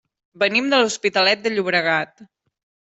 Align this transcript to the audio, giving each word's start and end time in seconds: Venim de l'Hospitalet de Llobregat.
Venim 0.43 0.71
de 0.71 0.79
l'Hospitalet 0.81 1.45
de 1.47 1.55
Llobregat. 1.55 2.29